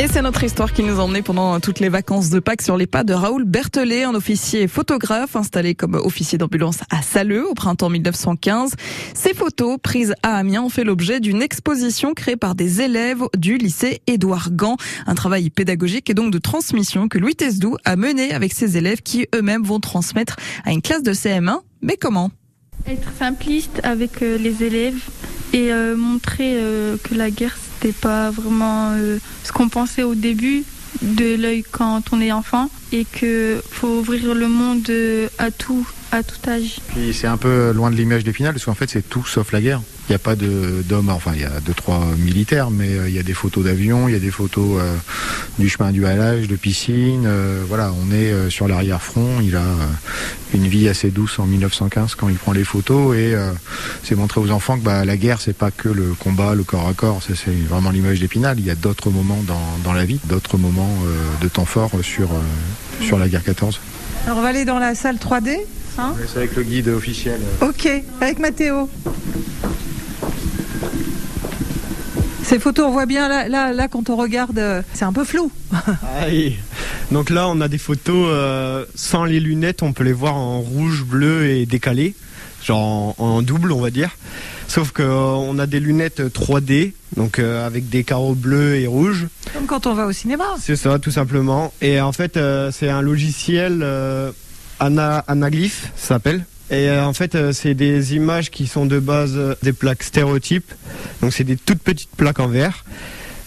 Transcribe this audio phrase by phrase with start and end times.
[0.00, 2.76] Et c'est notre histoire qui nous a emmenés pendant toutes les vacances de Pâques sur
[2.76, 7.54] les pas de Raoul Berthelet, un officier photographe installé comme officier d'ambulance à Saleux au
[7.54, 8.74] printemps 1915.
[9.12, 13.58] Ces photos prises à Amiens ont fait l'objet d'une exposition créée par des élèves du
[13.58, 14.76] lycée Édouard Gand.
[15.08, 19.02] Un travail pédagogique et donc de transmission que Louis Tesdou a mené avec ses élèves
[19.02, 21.58] qui eux-mêmes vont transmettre à une classe de CM1.
[21.82, 22.30] Mais comment?
[22.86, 25.02] Être simpliste avec euh, les élèves
[25.52, 30.14] et euh, montrer euh, que la guerre c'était pas vraiment euh, ce qu'on pensait au
[30.14, 30.64] début
[31.02, 35.86] de l'œil quand on est enfant et que faut ouvrir le monde euh, à tout
[36.10, 36.78] à tout âge.
[36.88, 39.60] Puis c'est un peu loin de l'image d'Épinal parce qu'en fait c'est tout sauf la
[39.60, 39.82] guerre.
[40.08, 43.14] Il n'y a pas d'hommes, enfin il y a deux trois militaires, mais euh, il
[43.14, 44.80] y a des photos d'avions, il y a des photos
[45.58, 47.28] du chemin du halage, de piscine.
[47.68, 49.40] voilà, on est sur l'arrière-front.
[49.42, 49.66] Il a
[50.54, 53.50] une vie assez douce en 1915 quand il prend les photos et euh,
[54.02, 56.88] c'est montrer aux enfants que bah, la guerre c'est pas que le combat, le corps
[56.88, 57.22] à corps.
[57.22, 58.58] Ça, C'est vraiment l'image d'Épinal.
[58.58, 61.90] Il y a d'autres moments dans, dans la vie, d'autres moments euh, de temps fort
[62.02, 63.80] sur euh, sur la guerre 14.
[64.26, 65.56] Alors on va aller dans la salle 3D.
[65.98, 67.40] Hein C'est avec le guide officiel.
[67.60, 67.88] ok,
[68.20, 68.88] avec Mathéo.
[72.44, 75.50] Ces photos, on voit bien là, là, là quand on regarde, c'est un peu flou.
[75.74, 76.26] Ah.
[77.10, 80.60] Donc là, on a des photos euh, sans les lunettes, on peut les voir en
[80.60, 82.14] rouge, bleu et décalé,
[82.62, 84.10] genre en, en double, on va dire.
[84.66, 88.86] Sauf que euh, on a des lunettes 3D, donc euh, avec des carreaux bleus et
[88.86, 89.26] rouges.
[89.54, 90.44] Comme quand on va au cinéma.
[90.60, 91.72] C'est ça, tout simplement.
[91.80, 93.82] Et en fait, euh, c'est un logiciel
[94.78, 96.44] ana- anaglyph, ça s'appelle.
[96.70, 100.70] Et en fait, c'est des images qui sont de base des plaques stéréotypes.
[101.22, 102.84] Donc, c'est des toutes petites plaques en verre.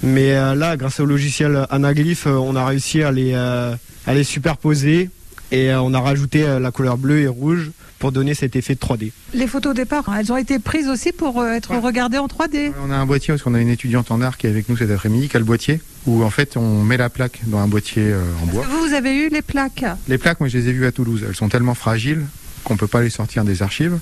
[0.03, 3.75] Mais euh, là, grâce au logiciel anaglyph, euh, on a réussi à les, euh,
[4.07, 5.09] à les superposer.
[5.52, 8.73] Et euh, on a rajouté euh, la couleur bleue et rouge pour donner cet effet
[8.73, 9.11] de 3D.
[9.35, 11.77] Les photos au départ, elles ont été prises aussi pour euh, être Ouais.
[11.77, 12.72] regardées en 3D.
[12.83, 14.77] On a un boîtier parce qu'on a une étudiante en art qui est avec nous
[14.77, 17.67] cet après-midi, qui a le boîtier, où en fait on met la plaque dans un
[17.67, 18.66] boîtier euh, en bois.
[18.67, 19.83] Vous, vous avez eu les plaques?
[20.07, 22.25] Les plaques, moi je les ai vues à Toulouse, elles sont tellement fragiles
[22.63, 23.97] qu'on peut pas les sortir des archives,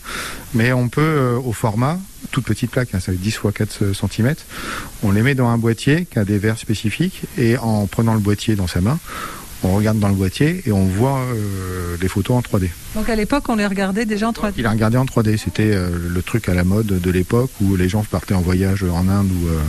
[0.53, 1.97] mais on peut euh, au format,
[2.31, 4.35] toute petite plaque, hein, ça fait 10 x 4 cm,
[5.03, 8.19] on les met dans un boîtier qui a des verres spécifiques, et en prenant le
[8.19, 8.99] boîtier dans sa main,
[9.63, 12.69] on regarde dans le boîtier et on voit euh, les photos en 3D.
[12.95, 14.53] Donc à l'époque, on les regardait déjà en 3D.
[14.57, 17.75] Il a regardé en 3D, c'était euh, le truc à la mode de l'époque où
[17.75, 19.59] les gens partaient en voyage en Inde ou euh,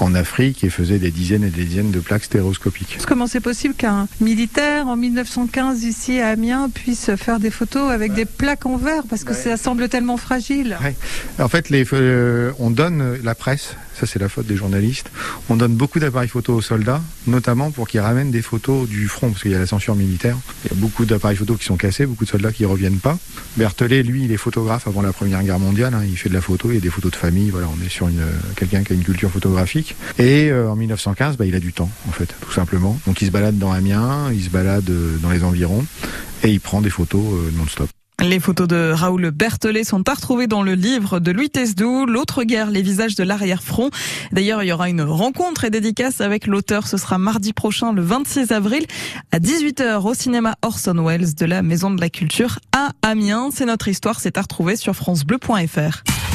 [0.00, 2.98] en Afrique et faisaient des dizaines et des dizaines de plaques stéréoscopiques.
[3.06, 8.12] Comment c'est possible qu'un militaire en 1915 ici à Amiens puisse faire des photos avec
[8.14, 9.02] des plaques en verre?
[9.08, 9.38] Parce que Ouais.
[9.38, 10.76] ça semble tellement fragile.
[11.38, 15.10] En fait, les, euh, on donne la presse, ça c'est la faute des journalistes,
[15.48, 19.30] on donne beaucoup d'appareils photo aux soldats, notamment pour qu'ils ramènent des photos du front,
[19.30, 20.36] parce qu'il y a la censure militaire.
[20.64, 23.18] Il y a beaucoup d'appareils photo qui sont cassés, beaucoup de soldats qui reviennent pas.
[23.56, 26.40] Berthelet, lui, il est photographe avant la Première Guerre mondiale, hein, il fait de la
[26.40, 28.24] photo, il y a des photos de famille, voilà, on est sur une,
[28.56, 29.96] quelqu'un qui a une culture photographique.
[30.18, 32.98] Et euh, en 1915, bah, il a du temps, en fait, tout simplement.
[33.06, 35.84] Donc il se balade dans Amiens, il se balade euh, dans les environs,
[36.42, 37.88] et il prend des photos euh, non-stop.
[38.22, 42.44] Les photos de Raoul Berthelet sont à retrouver dans le livre de Louis Tesdou, L'autre
[42.44, 43.90] guerre, les visages de l'arrière-front.
[44.32, 46.86] D'ailleurs, il y aura une rencontre et dédicace avec l'auteur.
[46.86, 48.86] Ce sera mardi prochain, le 26 avril,
[49.32, 53.50] à 18h au cinéma Orson Welles de la Maison de la Culture à Amiens.
[53.52, 56.33] C'est notre histoire, c'est à retrouver sur francebleu.fr.